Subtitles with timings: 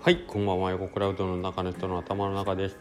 [0.00, 0.70] はい、こんばんは。
[0.70, 2.78] 横クラウドの中の人の頭の中です。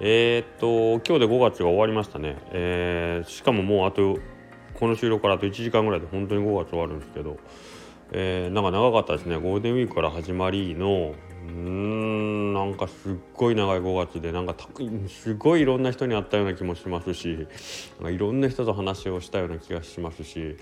[0.00, 2.36] えー、っと、今日で5月が終わりましたね。
[2.52, 4.18] えー、しかももうあと、
[4.74, 7.38] この収録からあと1時間ぐらいで本当に5月終わるんですけど、
[8.12, 9.36] えー、なんか長かったですね。
[9.36, 11.14] ゴールデンウィークから始まりの、
[11.46, 14.54] うーん、なんかすっごい長い5月で、なんか
[15.08, 17.48] すごいいろんな人に会ったような気もしますし、
[17.96, 20.58] なんかいろんな人と話をしたような気がしますし、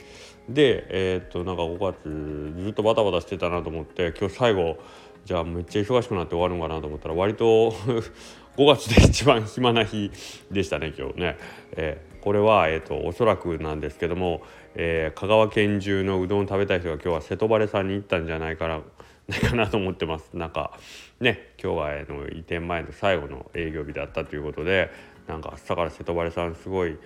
[0.49, 4.79] で、えー、っと、なんか5月ずっとバタバタしてたなと思って、今日最後、
[5.27, 7.73] じゃあめっちゃ忙しくなって終わるのかなと思ったら割と
[8.57, 10.13] 5月で一番暇な日
[10.53, 11.37] でしたね今日ね、
[11.73, 14.43] えー、これは、えーと、おそらくなんですけども、
[14.77, 18.83] えー、香川県中のうどんを食べたい人が今日は瀬戸原さんに行ったんじゃないかな
[19.27, 20.79] ないかなと思ってますなんか
[21.19, 24.91] ね今日は、えの移転前の最後の営業日だったということで
[25.27, 26.97] なんか朝から瀬戸原さんすごい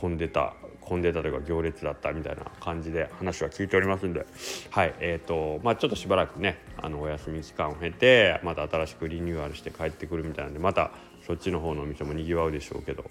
[0.00, 4.24] 混んでた混んでたというか行列だったみたいな感じで話は聞いておりますんで。
[4.70, 10.92] はいえーとまあ、ちょっとしばらくねあのお休み期間を経てまた新しくリニューアルして帰ってくるみたいなんでまた
[11.26, 13.04] そっちの方のお店もにぎわうでしょうけど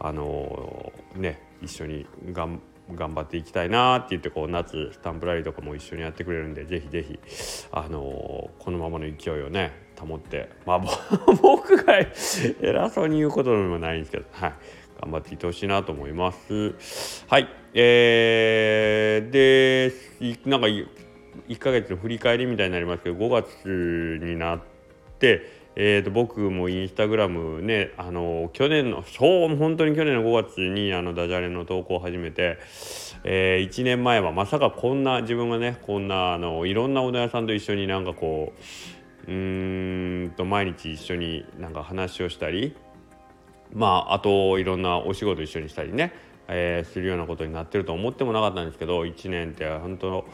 [0.00, 2.60] あのー、ね一緒に頑
[2.96, 7.18] 張っていきたいなって言ってこう夏スタンプラリーとかも一緒にやってくれるんでぜひぜひ
[7.70, 10.80] あのー、このままの勢いをね保ってまあ
[11.42, 11.98] 僕が
[12.60, 14.52] 偉そうに言うことでもないんですけどはい。
[15.00, 17.24] 頑張っていってほしいなと思います。
[17.28, 19.92] はい、えー、で
[20.44, 24.60] なんか1ヶ月の振り返りみたいになりますけど5月になっ
[25.18, 25.42] て、
[25.76, 32.58] えー、と僕もインスタグラムねあの去年のそう本当に去年の5月にあのダジャレの投稿を始めて、
[33.24, 38.52] えー、1年前はまさかこんな自分がねこんなあのいろんなおど屋さんと一緒になんかこ
[39.26, 42.76] ううーんと毎日一緒になんか話をしたり
[43.74, 46.12] まああといろんなお仕事一緒にしたりね、
[46.48, 50.24] えー、するようなことになってると思ってもなかったんですけど1年って本当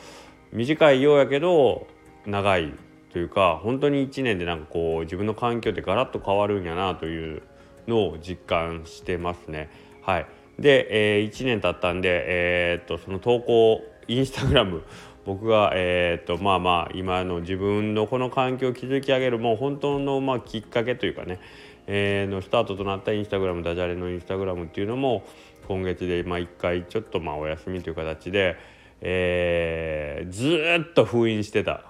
[0.53, 1.87] 短いようやけど
[2.27, 2.73] 長い
[3.12, 7.43] というか本当に1年でなんかこう自分の環境ってガラッと変わるんやなという
[7.87, 9.71] のを実感してますね。
[10.03, 10.27] はい、
[10.59, 14.82] で、えー、1年経ったんで、えー、っとその投稿インスタグラム
[15.25, 21.41] 僕が、えー、っとまあまあ今の自分のこの環境を築き上げるもう本当のまあきっかけというかね
[21.87, 25.25] えー、のスタートとなったインスタグラムダジャレのインスタグラムっていうのも
[25.69, 28.57] 今月でまあ1回ちょっとまあお休みという形で、
[29.01, 31.85] えー、ずっと封印してた。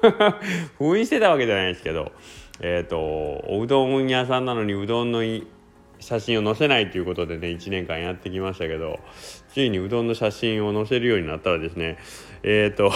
[0.78, 2.12] 封印してたわけじゃないですけど
[2.60, 5.22] え、ー、とおうどん屋さんなのにうどんの
[6.00, 9.00] 写真を載せないということでね1年間やってきましたけど
[9.52, 11.98] ついにうどんの写真を載せるようになったらですね
[12.42, 12.92] えっ、ー、と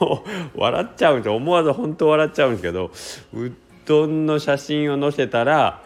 [0.00, 0.24] も
[0.54, 2.90] う笑っちゃうんです思わず本当笑っちゃうんですけど
[3.86, 5.82] どんの写真を載せたら、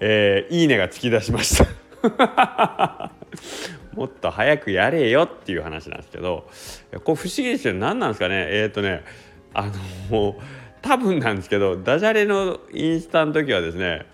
[0.00, 1.66] えー、いいねが突き出しました。
[3.94, 6.48] もっと早くやれよっていう話なんですけど
[7.04, 8.46] これ不思議ですよ何なんですかね。
[8.50, 9.02] えっ、ー、とね
[9.52, 9.66] あ
[10.10, 10.36] の
[10.80, 14.06] 多分なんですけどダジャレのインスタの時はですね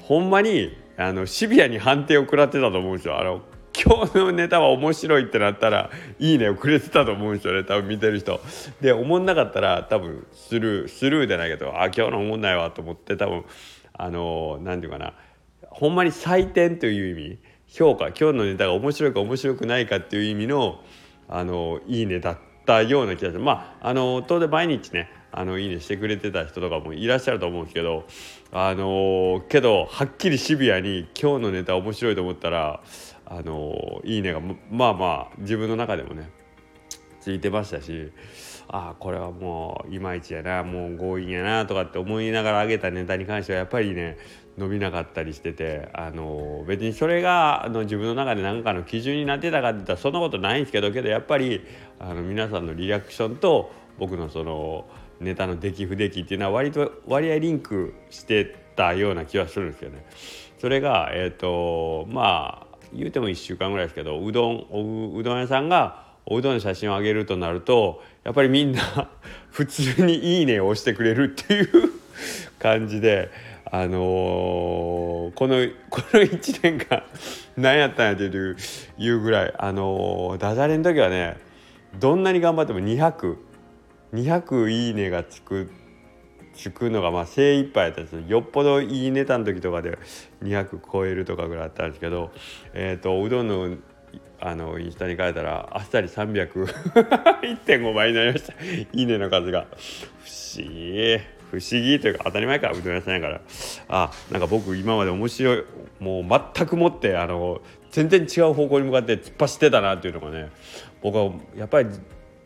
[0.00, 3.18] ほんまにあのシビアに判定を食らってたと思うんですよ。
[3.18, 3.42] あの
[3.84, 8.40] 今日のネタは面白いってなったらいいねをくれてたと思うんですよね多分見てる人。
[8.80, 13.44] で思んなかったら多分スルースルーじゃないけどあ今日の思んないわと思って多分
[13.92, 15.12] あの何て言うかな
[15.68, 20.80] ほんまに採点という意味評価今日のネタが面白いか面白くないかっていう意味の
[21.28, 23.42] あのいいねだったような気がする。
[23.42, 28.06] まああの当然毎日ねあのいいねしてくれてた人とかもいらっしゃると思うんですけど
[28.52, 32.80] あのけどはっきりシビアに今日のネタ面白いと思ったら
[33.26, 34.40] あのいいねが
[34.70, 36.30] まあまあ自分の中でもね
[37.20, 38.12] ついてましたし
[38.68, 44.18] ああこれはもういまいちやなもう強引やなとかって思いながら上げたネタに関してはやっぱりね
[44.58, 51.64] 伸びなかったりしててあの別にそれがあの自分の中で何かの基準になってたかって言ったらそんなことないんですけどけどやっぱり
[51.98, 54.86] あの皆さんのリアクションと僕のその
[55.20, 60.04] ネタの出来不出来っていうのは割と割合リンクしてたような気はするんですよね。
[60.58, 62.63] それがえ、ー、とまあ
[62.94, 68.80] 言うても1週間ぐらいですけどうどんうどん屋さんがおうどんの写真を上げるとなるとやっぱりみんな
[69.50, 71.68] 普通に「いいね」を押してくれるっていう
[72.58, 73.30] 感じで。
[73.70, 75.56] あのー、この
[75.90, 77.02] この1年間
[77.56, 81.38] 何やったんやっていうぐらいあのー、ダジャレの時はね
[81.98, 83.36] どんなに頑張っても200200
[84.14, 85.72] 200いいねがつく
[86.72, 88.40] くのがまあ精一杯やったんですよ。
[88.40, 89.98] っぽどいいネタの時とかで
[90.42, 92.30] 200超えるとかぐらいあったんですけど、
[92.72, 93.76] えーと、うどんの
[94.40, 98.52] あのインスタに書いたらあっさり3001.5倍になりました。
[98.62, 99.66] いいねの数が。
[100.22, 100.30] 不
[100.60, 101.18] 思議。
[101.50, 103.40] 不思議というか当たり前かうどん屋さんやから。
[103.88, 105.64] あなんか僕今まで面白い
[106.00, 106.24] もう
[106.54, 107.60] 全くもってあの
[107.90, 110.50] 全然違う方向に向かって突っ走ってたなっていうのがね
[111.00, 111.88] 僕はやっぱり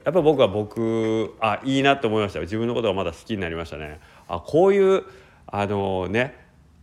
[0.08, 4.00] やっぱ僕は僕あいいなと思いました自分のことがまだ好きになりましたね。
[4.26, 5.04] あこういう
[5.46, 6.34] あのね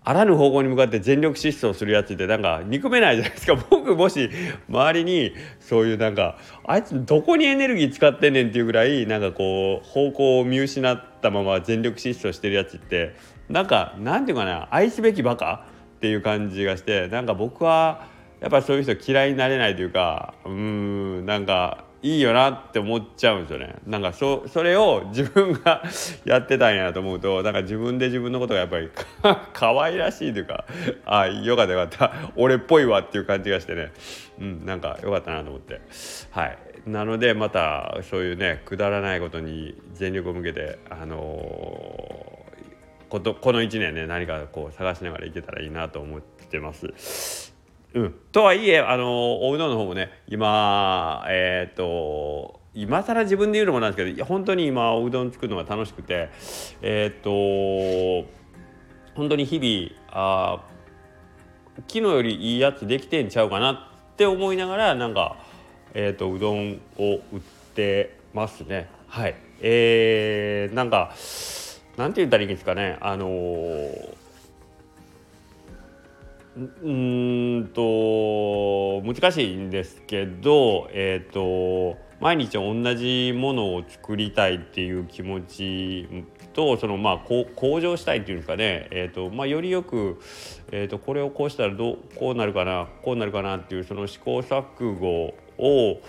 [0.04, 3.56] あらぬ方向に向かって全力疾走するやつってなんか憎めないじゃないですか。
[3.72, 4.30] 僕もし
[4.69, 13.16] 周りにそういうなんかあいつどこにエネルギー使ってんねんっていうぐらいなんかこう方向を見失ったまま全力疾走してるやつって
[13.50, 18.06] なんかなんていうかな愛すべきバカっていう感じがしてなんか僕は
[18.39, 23.78] やっぱりそういう人嫌いになれないというかうんなんかいいよなって思っちゃうんですよね。
[23.88, 25.81] なんかそそれを自分が
[26.24, 28.92] やってたんやと思うとなんか自分で自分のことがやっぱり
[29.54, 30.66] 可愛らしいというか
[31.04, 32.13] あよかったよかった。
[32.36, 33.92] 俺っぽいわっていう感じがしてね。
[34.40, 35.81] うんなんかよかったなと思って。
[36.30, 36.57] はい。
[36.86, 47.44] なのでまたそういうねくだらないことに全力を向けてあのー、ことこの1年ね何かこう探しながらいけたらいいなと思ってます。
[47.95, 56.30] うん、とはいえあのおうどんの方もね今えっ、ー、と今更自分で言うのもなんですけど本当に今おうどん作るのが楽しくて
[56.81, 58.27] えっ、ー、と
[59.15, 60.62] 本当に日々あ
[61.88, 65.38] 昨日よりいいやつできてんちゃうかなって思いながらなんか、
[65.94, 67.39] えーと、うどんを売っ
[67.75, 68.89] てますね。
[69.07, 69.36] はい。
[69.59, 71.13] えー、なんか
[71.97, 72.97] なんて言ったらいいんですかね。
[73.01, 74.25] あのー
[76.57, 86.07] うんと難しいんですけど、えーと、毎日同じものを作りたいっていう気持ち
[86.54, 90.22] とそのまあ向上したいっていうんですかね、えーとまあ、よりよく、
[90.72, 96.02] えーと、これをこうしたらどうこうなるかなこうなるかなっていうその試行錯誤を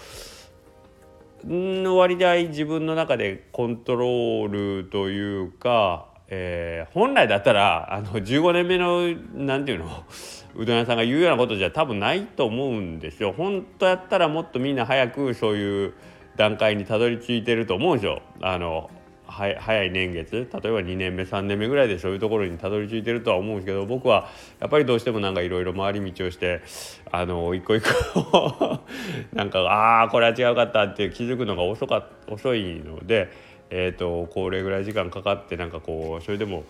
[1.44, 10.04] の割合自分の中でコントロールというかえー、本来だったらあの15年目の何て言うの
[10.56, 13.32] うどん屋さんが言うようなことじゃ多分ないと思うんですよ。
[13.32, 15.94] 本当やったらもっとみんな早くそういう
[16.36, 18.22] 段階にたどり着いてると思うんですよ。
[18.40, 18.90] あの
[19.26, 24.28] 早い年月例えば2年目3年目ぐらいでそういうところにたどり着いてるとは思うんですけど僕は
[24.60, 26.62] やっぱりどうしてもなんかいろいろ回り道をして
[27.10, 28.80] あの一個一個
[29.34, 33.45] なんかああこれは違うかったって気づくのが遅か遅いので。
[33.70, 36.64] えーと、これぐらい時間かかってなんかこうそれでも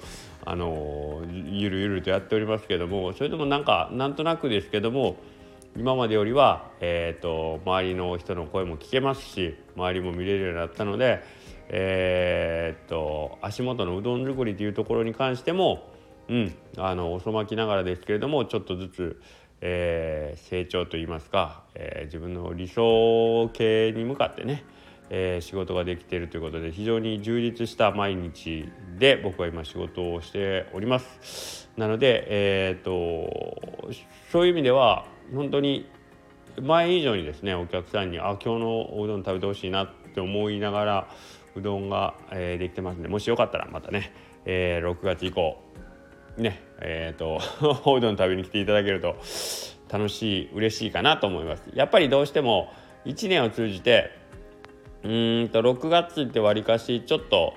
[0.45, 5.17] あのゆるゆるとやっておりますけどもそれでもなんかなんとなくですけども
[5.77, 11.23] 今までよりは、えーと、周りの人の声も聞けますし周りも見れるようになったので、
[11.69, 15.93] えーと、足元のうどん作りというところに関しても、
[16.29, 19.21] うん、あの遅まきながらですけれどもちょっとずつ、
[19.61, 24.65] えー、成長といいますか、えー、自分の理想形に向かってね
[25.11, 28.69] えー、仕事ができているということで非常に充実した毎日
[28.99, 31.69] で僕は今仕事をしております。
[31.77, 33.93] なので、えーと、
[34.33, 35.89] そういう意味では本当に
[36.61, 41.09] 前以上にですねお客さんにあ今日のおうどん食べてほしいなって思いながら
[41.55, 44.13] うどんが、えー、できてますんでもしよかったらまたね、
[44.45, 45.59] えー、6月以降
[46.39, 47.41] ねえっ、ー、と
[47.85, 49.17] おうどん食べに来ていただけると
[49.89, 51.71] 楽しい嬉しいかなと思います。
[51.75, 52.73] やっぱりどうしても
[53.05, 54.11] 1年を通じて
[55.07, 57.55] うんと6月ってわりかしちょっと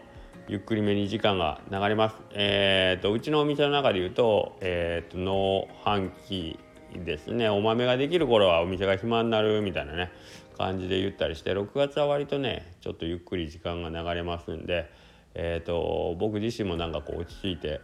[0.48, 2.16] ゆっくりめに時間が流れます。
[2.32, 6.60] えーと、うちのお店の中で言うと,、えーと、農繁期
[6.94, 10.12] ですねお豆ができる頃はお店が暇になるみたいなね
[10.60, 14.92] 感じで言ったりして6月は割とねちょっとゆっくり時間が流れますんで、
[15.34, 17.82] えーと僕自身もなんかこう落ち着いて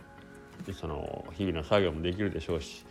[0.79, 2.86] その日々の作業もできるでしょうし。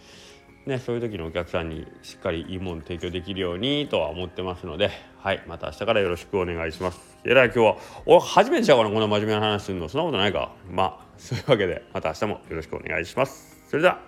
[0.67, 7.19] ね、そういう時のお客さんにしっかりいいもの提供できるようにとは思ってますので、はい、また明日からよろしくお願いします。
[7.25, 9.89] えらい今日は、お初めてちゃうかな、こんな真面目な話するの。
[9.89, 10.53] そんなことないか。
[10.71, 13.63] まあ、そういうわけで、また明日もよろしくお願いします。
[13.69, 14.01] それでは。